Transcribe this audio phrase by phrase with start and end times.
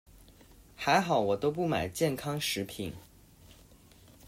[0.75, 2.91] 還好我都不買健康食品